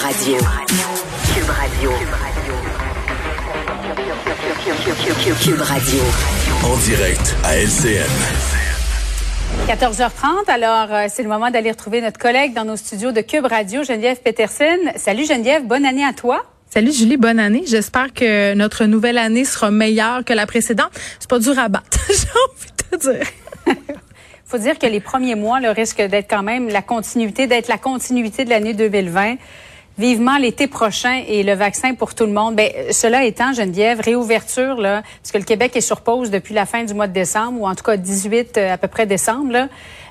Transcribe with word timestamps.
Radio. 0.00 0.38
Cube 1.34 1.50
Radio. 1.50 1.90
Cube 5.42 5.60
Radio. 5.60 6.00
En 6.64 6.76
direct 6.78 7.34
à 7.42 7.56
LCN. 7.56 8.06
14h30, 9.66 10.48
alors 10.48 10.94
euh, 10.94 11.06
c'est 11.08 11.24
le 11.24 11.28
moment 11.28 11.50
d'aller 11.50 11.72
retrouver 11.72 12.00
notre 12.00 12.18
collègue 12.18 12.54
dans 12.54 12.64
nos 12.64 12.76
studios 12.76 13.10
de 13.10 13.20
Cube 13.22 13.44
Radio, 13.46 13.82
Geneviève 13.82 14.20
Peterson. 14.22 14.78
Salut 14.94 15.26
Geneviève, 15.26 15.66
bonne 15.66 15.84
année 15.84 16.04
à 16.04 16.12
toi. 16.12 16.44
Salut 16.70 16.92
Julie, 16.92 17.16
bonne 17.16 17.40
année. 17.40 17.64
J'espère 17.66 18.14
que 18.14 18.54
notre 18.54 18.84
nouvelle 18.84 19.18
année 19.18 19.44
sera 19.44 19.72
meilleure 19.72 20.24
que 20.24 20.32
la 20.32 20.46
précédente. 20.46 20.90
C'est 21.18 21.28
pas 21.28 21.40
dur 21.40 21.58
à 21.58 21.68
battre, 21.68 21.98
j'ai 22.08 22.14
envie 22.14 22.70
de 22.70 22.96
te 22.96 23.10
dire. 23.10 23.26
faut 24.46 24.58
dire 24.58 24.78
que 24.78 24.86
les 24.86 25.00
premiers 25.00 25.34
mois 25.34 25.60
le 25.60 25.70
risque 25.70 26.00
d'être 26.00 26.30
quand 26.30 26.44
même 26.44 26.68
la 26.68 26.82
continuité, 26.82 27.48
d'être 27.48 27.68
la 27.68 27.78
continuité 27.78 28.44
de 28.44 28.50
l'année 28.50 28.74
2020 28.74 29.36
vivement 29.98 30.38
l'été 30.38 30.66
prochain 30.66 31.22
et 31.26 31.42
le 31.42 31.54
vaccin 31.54 31.94
pour 31.94 32.14
tout 32.14 32.26
le 32.26 32.32
monde. 32.32 32.54
Ben, 32.54 32.70
cela 32.92 33.24
étant, 33.24 33.52
Geneviève, 33.52 34.00
réouverture, 34.00 34.76
là, 34.76 35.02
parce 35.22 35.32
que 35.32 35.38
le 35.38 35.44
Québec 35.44 35.76
est 35.76 35.80
sur 35.80 36.00
pause 36.00 36.30
depuis 36.30 36.54
la 36.54 36.66
fin 36.66 36.84
du 36.84 36.94
mois 36.94 37.06
de 37.06 37.12
décembre, 37.12 37.60
ou 37.60 37.66
en 37.66 37.74
tout 37.74 37.84
cas 37.84 37.96
18 37.96 38.56
euh, 38.56 38.74
à 38.74 38.78
peu 38.78 38.88
près 38.88 39.06
décembre, 39.06 39.52
là. 39.52 39.68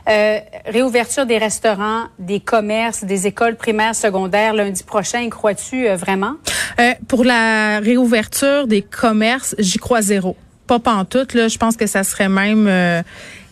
Euh, 0.08 0.40
réouverture 0.66 1.26
des 1.26 1.38
restaurants, 1.38 2.05
des 2.18 2.40
commerces, 2.40 3.04
des 3.04 3.28
écoles 3.28 3.58
primaires, 3.58 3.94
secondaires 3.94 4.54
lundi 4.54 4.84
prochain. 4.84 5.28
Crois-tu 5.30 5.86
euh, 5.88 5.98
vraiment? 5.98 6.36
Euh, 6.80 6.94
pour 7.09 7.26
la 7.26 7.80
réouverture 7.80 8.67
des 8.67 8.81
commerces, 8.81 9.54
j'y 9.59 9.80
crois 9.80 10.02
zéro. 10.02 10.38
Pas 10.66 10.80
pantoute, 10.80 11.34
là. 11.34 11.50
Je 11.50 11.58
pense 11.58 11.76
que 11.76 11.88
ça 11.88 12.04
serait 12.04 12.30
même 12.30 12.70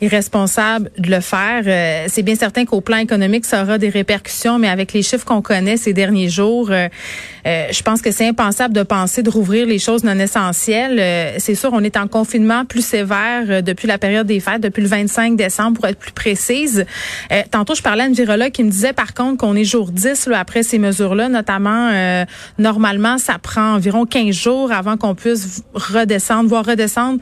irresponsable 0.02 0.92
de 0.98 1.10
le 1.10 1.22
faire. 1.22 1.64
Euh, 1.66 2.06
c'est 2.10 2.22
bien 2.22 2.36
certain 2.36 2.66
qu'au 2.66 2.82
plan 2.82 2.98
économique, 2.98 3.46
ça 3.46 3.64
aura 3.64 3.78
des 3.78 3.90
répercussions, 3.90 4.60
mais 4.60 4.68
avec 4.68 4.94
les 4.94 5.02
chiffres 5.02 5.26
qu'on 5.26 5.42
connaît 5.42 5.78
ces 5.78 5.94
derniers 5.94 6.30
jours, 6.30 6.70
euh, 6.70 6.88
euh, 7.48 7.68
je 7.72 7.82
pense 7.82 8.02
que 8.02 8.12
c'est 8.12 8.28
impensable 8.28 8.74
de 8.74 8.84
penser 8.84 9.24
de 9.24 9.30
rouvrir 9.30 9.68
les 9.68 9.80
choses 9.80 10.04
non 10.04 10.18
essentielles. 10.20 11.36
c'est 11.38 11.56
sûr, 11.56 11.70
on 11.74 11.84
est 11.84 11.98
en 11.98 12.08
confinement 12.08 12.66
plus 12.66 12.86
sévère 12.86 13.62
depuis 13.64 13.88
la 13.88 13.98
période 13.98 14.28
des 14.28 14.40
fêtes, 14.40 14.62
depuis 14.62 14.82
le 14.82 14.88
25 14.88 15.36
décembre, 15.36 15.76
pour 15.76 15.86
être 15.88 16.00
plus 16.00 16.12
précise. 16.12 16.86
tantôt, 17.52 17.76
je 17.76 17.82
parlais 17.82 18.04
à 18.04 18.08
une 18.08 18.14
virologue 18.14 18.52
qui 18.52 18.64
me 18.64 18.72
disait, 18.72 18.94
par 18.94 19.14
contre, 19.14 19.38
qu'on 19.38 19.56
est 19.56 19.64
jour 19.64 19.92
10 19.92 20.28
là, 20.28 20.40
après 20.40 20.64
ces 20.64 20.80
mesures-là, 20.80 21.30
notamment, 21.30 22.26
normalement, 22.58 23.18
ça 23.18 23.38
prend 23.38 23.76
environ 23.76 24.06
15 24.06 24.34
jours 24.34 24.72
avant 24.72 24.98
qu'on 24.98 25.14
puisse 25.14 25.64
redescendre, 25.74 26.50
voire 26.50 26.66
redescendre 26.66 27.20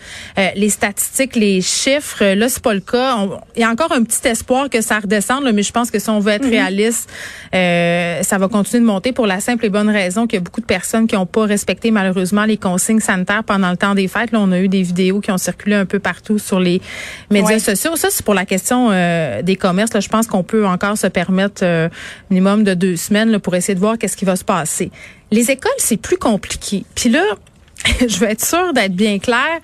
les 0.56 0.70
statistiques, 0.70 1.36
les 1.36 1.62
chiffres. 1.62 2.24
Là, 2.24 2.48
pas 2.64 2.73
le 2.73 2.80
cas. 2.80 3.16
il 3.56 3.61
y 3.61 3.64
a 3.64 3.69
encore 3.69 3.92
un 3.92 4.03
petit 4.03 4.28
espoir 4.28 4.69
que 4.69 4.81
ça 4.81 5.00
redescende, 5.00 5.44
mais 5.53 5.61
je 5.61 5.72
pense 5.72 5.92
que 5.92 6.00
si 6.00 6.09
on 6.09 6.19
veut 6.19 6.31
être 6.31 6.45
mhm. 6.45 6.52
réaliste, 6.52 7.09
euh, 7.53 8.23
ça 8.23 8.38
va 8.38 8.47
continuer 8.47 8.81
de 8.81 8.88
monter 8.88 9.11
pour 9.11 9.28
la 9.28 9.39
simple 9.39 9.66
et 9.66 9.69
bonne 9.69 9.89
raison 9.89 10.25
qu'il 10.25 10.38
y 10.38 10.42
a 10.42 10.42
beaucoup 10.42 10.61
de 10.61 10.66
personnes 10.66 11.06
qui 11.06 11.16
n'ont 11.16 11.25
pas 11.25 11.45
respecté 11.45 11.91
malheureusement 11.91 12.45
les 12.45 12.58
consignes 12.58 13.02
sanitaires 13.02 13.44
pendant 13.44 13.69
le 13.69 13.78
temps 13.78 13.94
des 13.94 14.08
fêtes. 14.08 14.31
Là, 14.31 14.39
on 14.41 14.52
a 14.52 14.59
eu 14.59 14.69
des 14.69 14.81
vidéos 14.81 15.19
qui 15.19 15.30
ont 15.31 15.38
circulé 15.38 15.75
un 15.75 15.86
peu 15.86 16.00
partout 16.00 16.39
sur 16.39 16.59
les 16.59 16.81
médias 17.30 17.59
sociaux. 17.59 17.95
Ça, 17.95 18.08
c'est 18.09 18.25
pour 18.25 18.34
la 18.34 18.45
question 18.45 18.89
euh, 18.91 19.41
des 19.41 19.58
commerces. 19.58 19.94
Là, 19.94 20.00
je 20.00 20.09
pense 20.09 20.25
qu'on 20.25 20.44
peut 20.44 20.66
encore 20.66 20.97
se 20.97 21.08
permettre 21.08 21.64
euh, 21.64 21.89
minimum 22.30 22.64
de 22.64 22.73
deux 22.73 22.95
semaines 22.95 23.30
là, 23.30 23.39
pour 23.39 23.56
essayer 23.56 23.75
de 23.75 23.80
voir 23.80 23.97
qu'est-ce 23.97 24.17
qui 24.17 24.25
va 24.25 24.38
se 24.38 24.45
passer. 24.45 24.89
Les 25.31 25.52
écoles, 25.52 25.72
c'est 25.78 25.97
plus 25.97 26.17
compliqué. 26.17 26.86
Puis 26.95 27.09
là, 27.09 27.23
je 28.08 28.17
veux 28.19 28.30
être 28.30 28.45
sûre 28.45 28.73
d'être 28.73 28.95
bien 28.95 29.19
claire. 29.19 29.59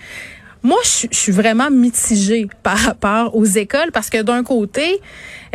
Moi, 0.61 0.79
je, 0.83 1.07
suis 1.11 1.31
vraiment 1.31 1.71
mitigée 1.71 2.47
par 2.63 2.77
rapport 2.77 3.35
aux 3.35 3.45
écoles 3.45 3.91
parce 3.93 4.09
que 4.09 4.21
d'un 4.21 4.43
côté, 4.43 4.99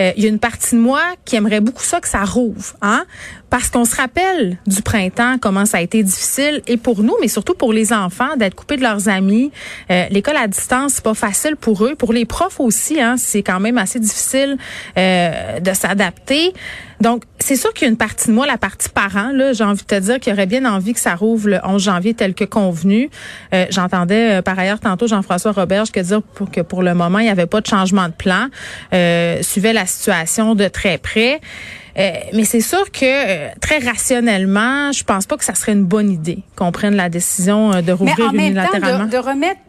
euh, 0.00 0.12
il 0.16 0.22
y 0.22 0.26
a 0.26 0.28
une 0.28 0.38
partie 0.38 0.76
de 0.76 0.80
moi 0.80 1.02
qui 1.24 1.36
aimerait 1.36 1.60
beaucoup 1.60 1.82
ça 1.82 2.00
que 2.00 2.08
ça 2.08 2.24
rouvre, 2.24 2.74
hein, 2.80 3.04
parce 3.50 3.68
qu'on 3.68 3.84
se 3.84 3.94
rappelle 3.94 4.58
du 4.66 4.82
printemps 4.82 5.36
comment 5.40 5.66
ça 5.66 5.78
a 5.78 5.80
été 5.82 6.02
difficile 6.02 6.62
et 6.66 6.76
pour 6.78 7.02
nous, 7.02 7.14
mais 7.20 7.28
surtout 7.28 7.54
pour 7.54 7.72
les 7.72 7.92
enfants 7.92 8.36
d'être 8.36 8.54
coupés 8.54 8.76
de 8.76 8.82
leurs 8.82 9.08
amis. 9.08 9.52
Euh, 9.90 10.06
l'école 10.10 10.36
à 10.36 10.48
distance, 10.48 10.94
c'est 10.94 11.04
pas 11.04 11.14
facile 11.14 11.56
pour 11.56 11.84
eux, 11.84 11.94
pour 11.94 12.12
les 12.12 12.24
profs 12.24 12.58
aussi, 12.58 13.00
hein, 13.00 13.16
c'est 13.18 13.42
quand 13.42 13.60
même 13.60 13.78
assez 13.78 14.00
difficile 14.00 14.56
euh, 14.96 15.60
de 15.60 15.72
s'adapter. 15.74 16.54
Donc, 17.04 17.24
c'est 17.38 17.56
sûr 17.56 17.72
qu'il 17.74 17.84
y 17.84 17.88
a 17.88 17.90
une 17.90 17.96
partie 17.96 18.28
de 18.28 18.32
moi, 18.32 18.46
la 18.46 18.56
partie 18.56 18.88
parent, 18.88 19.30
là, 19.32 19.52
j'ai 19.52 19.62
envie 19.62 19.82
de 19.82 19.86
te 19.86 20.00
dire 20.00 20.18
qu'il 20.18 20.32
aurait 20.32 20.46
bien 20.46 20.64
envie 20.64 20.94
que 20.94 21.00
ça 21.00 21.14
rouvre 21.14 21.48
le 21.48 21.60
11 21.62 21.82
janvier 21.82 22.14
tel 22.14 22.34
que 22.34 22.44
convenu. 22.44 23.10
Euh, 23.52 23.66
J'entendais 23.70 24.40
par 24.42 24.58
ailleurs 24.58 24.80
tantôt 24.80 25.06
Jean-François 25.06 25.52
Roberge 25.52 25.92
que 25.92 26.00
dire 26.00 26.22
pour 26.22 26.50
que 26.50 26.62
pour 26.62 26.82
le 26.82 26.94
moment, 26.94 27.18
il 27.18 27.24
n'y 27.24 27.30
avait 27.30 27.46
pas 27.46 27.60
de 27.60 27.66
changement 27.66 28.08
de 28.08 28.14
plan. 28.14 28.46
Euh, 28.92 29.42
suivait 29.42 29.74
la 29.74 29.86
situation 29.86 30.54
de 30.54 30.66
très 30.66 30.98
près. 30.98 31.40
Euh, 31.96 32.10
mais 32.32 32.44
c'est 32.44 32.60
sûr 32.60 32.90
que 32.90 33.04
euh, 33.04 33.48
très 33.60 33.78
rationnellement, 33.78 34.90
je 34.92 35.04
pense 35.04 35.26
pas 35.26 35.36
que 35.36 35.44
ça 35.44 35.54
serait 35.54 35.72
une 35.72 35.84
bonne 35.84 36.10
idée 36.10 36.40
qu'on 36.56 36.72
prenne 36.72 36.96
la 36.96 37.08
décision 37.08 37.72
euh, 37.72 37.82
de 37.82 37.92
rouvrir 37.92 38.32
mais 38.32 38.44
en 38.44 38.46
unilatéralement. 38.46 39.06
De, 39.06 39.16
remettre 39.16 39.60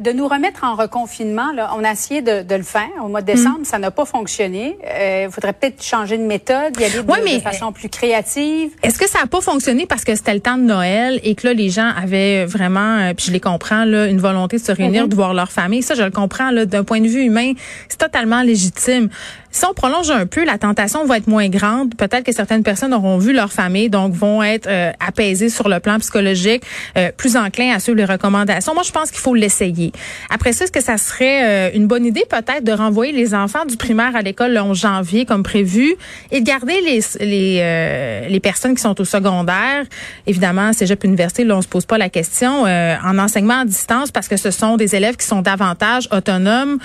de 0.00 0.12
nous 0.12 0.26
remettre 0.26 0.64
en 0.64 0.74
reconfinement, 0.74 1.52
là, 1.52 1.70
on 1.76 1.84
a 1.84 1.92
essayé 1.92 2.22
de, 2.22 2.42
de 2.42 2.54
le 2.54 2.62
faire 2.62 2.88
au 3.04 3.08
mois 3.08 3.20
de 3.20 3.26
décembre, 3.26 3.60
mm. 3.60 3.64
ça 3.64 3.78
n'a 3.78 3.90
pas 3.90 4.04
fonctionné. 4.04 4.76
Il 4.82 5.30
faudrait 5.30 5.52
peut-être 5.52 5.82
changer 5.82 6.18
de 6.18 6.24
méthode, 6.24 6.78
y 6.80 6.84
aller 6.84 7.02
de, 7.02 7.36
de 7.36 7.40
façon 7.40 7.72
plus 7.72 7.88
créative. 7.88 8.70
Est-ce 8.82 8.98
que 8.98 9.08
ça 9.08 9.20
n'a 9.20 9.26
pas 9.26 9.40
fonctionné 9.40 9.86
parce 9.86 10.04
que 10.04 10.14
c'était 10.14 10.34
le 10.34 10.40
temps 10.40 10.56
de 10.56 10.62
Noël 10.62 11.20
et 11.22 11.34
que 11.34 11.46
là 11.46 11.52
les 11.52 11.70
gens 11.70 11.90
avaient 11.96 12.46
vraiment, 12.46 13.12
puis 13.14 13.26
je 13.26 13.32
les 13.32 13.40
comprends 13.40 13.84
là, 13.84 14.06
une 14.06 14.20
volonté 14.20 14.56
de 14.56 14.62
se 14.62 14.72
réunir, 14.72 15.04
mm-hmm. 15.04 15.10
de 15.10 15.14
voir 15.14 15.34
leur 15.34 15.52
famille? 15.52 15.82
Ça, 15.82 15.94
je 15.94 16.02
le 16.02 16.10
comprends 16.10 16.50
là, 16.50 16.64
d'un 16.66 16.84
point 16.84 17.00
de 17.00 17.08
vue 17.08 17.22
humain, 17.22 17.52
c'est 17.88 17.98
totalement 17.98 18.42
légitime. 18.42 19.08
Si 19.52 19.64
on 19.66 19.74
prolonge 19.74 20.10
un 20.10 20.26
peu, 20.26 20.44
la 20.44 20.58
tentation 20.58 21.04
va 21.04 21.16
être 21.16 21.26
moins 21.26 21.48
grande. 21.48 21.96
Peut-être 21.96 22.24
que 22.24 22.32
certaines 22.32 22.62
personnes 22.62 22.94
auront 22.94 23.18
vu 23.18 23.32
leur 23.32 23.52
famille, 23.52 23.90
donc 23.90 24.12
vont 24.12 24.42
être 24.42 24.68
euh, 24.68 24.92
apaisées 25.04 25.48
sur 25.48 25.68
le 25.68 25.80
plan 25.80 25.98
psychologique, 25.98 26.62
euh, 26.96 27.10
plus 27.16 27.36
enclins 27.36 27.74
à 27.74 27.80
suivre 27.80 27.98
les 27.98 28.04
recommandations. 28.04 28.74
Moi, 28.74 28.84
je 28.84 28.92
pense 28.92 29.10
qu'il 29.10 29.18
faut 29.20 29.34
l'essayer. 29.34 29.89
Après 30.30 30.52
ça, 30.52 30.64
est-ce 30.64 30.72
que 30.72 30.82
ça 30.82 30.96
serait 30.96 31.70
euh, 31.70 31.76
une 31.76 31.86
bonne 31.86 32.04
idée 32.04 32.24
peut-être 32.28 32.64
de 32.64 32.72
renvoyer 32.72 33.12
les 33.12 33.34
enfants 33.34 33.64
du 33.64 33.76
primaire 33.76 34.14
à 34.16 34.22
l'école 34.22 34.52
le 34.52 34.60
11 34.60 34.78
janvier 34.78 35.24
comme 35.24 35.42
prévu 35.42 35.94
et 36.30 36.40
de 36.40 36.46
garder 36.46 36.80
les 36.80 37.00
les, 37.20 38.28
les 38.28 38.40
personnes 38.40 38.74
qui 38.74 38.82
sont 38.82 39.00
au 39.00 39.04
secondaire, 39.04 39.84
évidemment, 40.26 40.72
cégep 40.72 41.02
université, 41.04 41.44
là, 41.44 41.56
on 41.56 41.62
se 41.62 41.68
pose 41.68 41.86
pas 41.86 41.98
la 41.98 42.08
question, 42.08 42.62
en 42.62 43.18
enseignement 43.18 43.60
à 43.60 43.64
distance 43.64 44.10
parce 44.10 44.28
que 44.28 44.36
ce 44.36 44.50
sont 44.50 44.76
des 44.76 44.94
élèves 44.94 45.16
qui 45.16 45.26
sont 45.26 45.42
davantage 45.42 46.08
autonomes. 46.12 46.78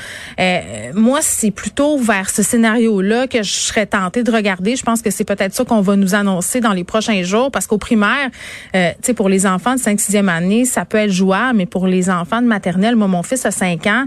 moi, 0.94 1.20
c'est 1.22 1.52
plutôt 1.52 1.98
vers 1.98 2.30
ce 2.30 2.44
scénario-là 2.44 3.28
que 3.28 3.44
je 3.44 3.52
serais 3.52 3.86
tentée 3.86 4.24
de 4.24 4.32
regarder. 4.32 4.76
Je 4.76 4.84
pense 4.84 5.02
que 5.02 5.10
c'est 5.10 5.24
peut-être 5.24 5.54
ça 5.54 5.66
qu'on 5.66 5.82
va 5.82 5.96
nous 5.96 6.16
annoncer 6.16 6.60
dans 6.60 6.74
les 6.74 6.84
prochains 6.84 7.24
jours 7.24 7.52
parce 7.52 7.68
qu'au 7.68 7.78
primaire, 7.78 8.30
euh, 8.76 8.92
tu 8.92 9.08
sais, 9.08 9.14
pour 9.14 9.30
les 9.30 9.46
enfants 9.46 9.76
de 9.76 9.80
5-6e 9.80 10.28
année, 10.28 10.66
ça 10.66 10.86
peut 10.86 10.98
être 10.98 11.12
jouable, 11.12 11.58
mais 11.58 11.66
pour 11.66 11.88
les 11.88 12.10
enfants 12.10 12.42
de 12.42 12.48
maternelle, 12.48 12.95
moi, 12.96 13.08
mon 13.08 13.24
fils 13.24 13.46
a 13.46 13.52
5 13.52 13.88
ans, 13.88 14.06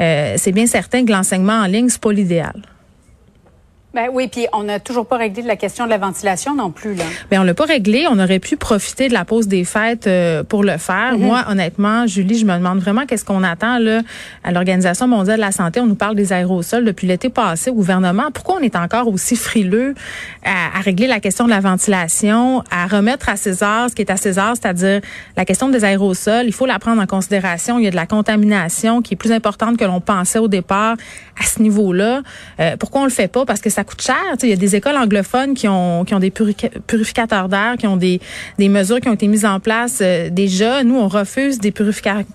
euh, 0.00 0.34
c'est 0.36 0.52
bien 0.52 0.66
certain 0.66 1.04
que 1.04 1.12
l'enseignement 1.12 1.60
en 1.60 1.66
ligne, 1.66 1.88
c'est 1.88 2.00
pas 2.00 2.12
l'idéal. 2.12 2.62
Ben 3.92 4.06
oui, 4.12 4.28
puis 4.28 4.46
on 4.52 4.62
n'a 4.62 4.78
toujours 4.78 5.04
pas 5.04 5.16
réglé 5.16 5.42
la 5.42 5.56
question 5.56 5.84
de 5.84 5.90
la 5.90 5.98
ventilation 5.98 6.54
non 6.54 6.70
plus 6.70 6.94
là. 6.94 7.02
Ben 7.28 7.40
on 7.40 7.42
l'a 7.42 7.54
pas 7.54 7.64
réglé. 7.64 8.06
On 8.08 8.20
aurait 8.20 8.38
pu 8.38 8.56
profiter 8.56 9.08
de 9.08 9.14
la 9.14 9.24
pause 9.24 9.48
des 9.48 9.64
fêtes 9.64 10.06
euh, 10.06 10.44
pour 10.44 10.62
le 10.62 10.76
faire. 10.76 11.18
Mhm. 11.18 11.24
Moi, 11.24 11.44
honnêtement, 11.48 12.06
Julie, 12.06 12.38
je 12.38 12.46
me 12.46 12.54
demande 12.54 12.78
vraiment 12.78 13.04
qu'est-ce 13.04 13.24
qu'on 13.24 13.42
attend 13.42 13.78
là 13.78 14.02
à 14.44 14.52
l'Organisation 14.52 15.08
mondiale 15.08 15.38
de 15.38 15.40
la 15.40 15.50
santé. 15.50 15.80
On 15.80 15.86
nous 15.86 15.96
parle 15.96 16.14
des 16.14 16.32
aérosols 16.32 16.84
depuis 16.84 17.08
l'été 17.08 17.30
passé 17.30 17.70
au 17.70 17.74
gouvernement. 17.74 18.30
Pourquoi 18.32 18.58
on 18.60 18.62
est 18.62 18.76
encore 18.76 19.08
aussi 19.08 19.34
frileux 19.34 19.94
à, 20.44 20.78
à, 20.78 20.80
régler 20.82 21.08
la 21.08 21.18
question 21.18 21.46
de 21.46 21.50
la 21.50 21.60
ventilation, 21.60 22.62
à 22.70 22.86
remettre 22.86 23.28
à 23.28 23.34
César 23.34 23.90
ce 23.90 23.96
qui 23.96 24.02
est 24.02 24.10
à 24.10 24.16
César, 24.16 24.54
c'est-à-dire 24.54 25.00
la 25.36 25.44
question 25.44 25.68
des 25.68 25.84
aérosols? 25.84 26.46
Il 26.46 26.52
faut 26.52 26.66
la 26.66 26.78
prendre 26.78 27.02
en 27.02 27.06
considération. 27.06 27.80
Il 27.80 27.84
y 27.84 27.88
a 27.88 27.90
de 27.90 27.96
la 27.96 28.06
contamination 28.06 29.02
qui 29.02 29.14
est 29.14 29.16
plus 29.16 29.32
importante 29.32 29.76
que 29.78 29.84
l'on 29.84 30.00
pensait 30.00 30.38
au 30.38 30.48
départ 30.48 30.94
à 31.40 31.44
ce 31.44 31.60
niveau-là. 31.60 32.22
Euh, 32.60 32.76
pourquoi 32.76 33.00
on 33.00 33.04
le 33.04 33.10
fait 33.10 33.28
pas? 33.28 33.44
Parce 33.44 33.60
que 33.60 33.70
ça 33.70 33.79
ça 33.80 33.84
coûte 33.84 34.02
cher. 34.02 34.36
Il 34.42 34.48
y 34.50 34.52
a 34.52 34.56
des 34.56 34.76
écoles 34.76 34.96
anglophones 34.96 35.54
qui 35.54 35.66
ont, 35.66 36.04
qui 36.04 36.14
ont 36.14 36.18
des 36.18 36.30
purificateurs 36.30 37.48
d'air, 37.48 37.76
qui 37.78 37.86
ont 37.86 37.96
des, 37.96 38.20
des 38.58 38.68
mesures 38.68 39.00
qui 39.00 39.08
ont 39.08 39.14
été 39.14 39.26
mises 39.26 39.46
en 39.46 39.58
place 39.58 40.00
euh, 40.02 40.28
déjà. 40.28 40.84
Nous, 40.84 40.96
on 40.96 41.08
refuse 41.08 41.58
des 41.58 41.70
purificateurs 41.70 42.26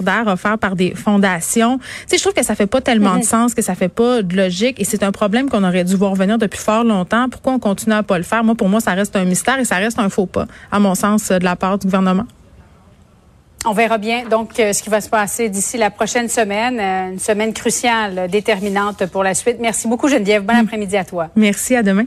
d'air 0.00 0.24
offerts 0.26 0.56
par 0.56 0.74
des 0.74 0.94
fondations. 0.94 1.78
Tu 2.08 2.16
je 2.16 2.22
trouve 2.22 2.32
que 2.32 2.42
ça 2.42 2.54
fait 2.54 2.66
pas 2.66 2.80
tellement 2.80 3.16
de 3.16 3.20
mm-hmm. 3.20 3.24
sens, 3.24 3.54
que 3.54 3.60
ça 3.60 3.74
fait 3.74 3.90
pas 3.90 4.22
de 4.22 4.34
logique 4.34 4.80
et 4.80 4.84
c'est 4.84 5.02
un 5.02 5.12
problème 5.12 5.50
qu'on 5.50 5.64
aurait 5.64 5.84
dû 5.84 5.96
voir 5.96 6.14
venir 6.14 6.38
depuis 6.38 6.58
fort 6.58 6.82
longtemps. 6.82 7.28
Pourquoi 7.28 7.52
on 7.52 7.58
continue 7.58 7.94
à 7.94 8.02
pas 8.02 8.16
le 8.16 8.24
faire? 8.24 8.42
Moi, 8.42 8.54
pour 8.54 8.70
moi, 8.70 8.80
ça 8.80 8.92
reste 8.92 9.14
un 9.16 9.26
mystère 9.26 9.58
et 9.58 9.66
ça 9.66 9.76
reste 9.76 9.98
un 9.98 10.08
faux 10.08 10.24
pas, 10.24 10.46
à 10.72 10.78
mon 10.78 10.94
sens, 10.94 11.28
de 11.28 11.44
la 11.44 11.56
part 11.56 11.78
du 11.78 11.86
gouvernement. 11.86 12.24
On 13.68 13.72
verra 13.72 13.98
bien 13.98 14.28
donc 14.28 14.60
euh, 14.60 14.72
ce 14.72 14.80
qui 14.80 14.90
va 14.90 15.00
se 15.00 15.08
passer 15.08 15.48
d'ici 15.48 15.76
la 15.76 15.90
prochaine 15.90 16.28
semaine, 16.28 16.78
euh, 16.78 17.12
une 17.12 17.18
semaine 17.18 17.52
cruciale, 17.52 18.28
déterminante 18.30 19.06
pour 19.06 19.24
la 19.24 19.34
suite. 19.34 19.56
Merci 19.60 19.88
beaucoup 19.88 20.08
Geneviève. 20.08 20.44
Bon 20.44 20.54
mm. 20.54 20.66
après-midi 20.66 20.96
à 20.96 21.04
toi. 21.04 21.30
Merci, 21.34 21.74
à 21.74 21.82
demain. 21.82 22.06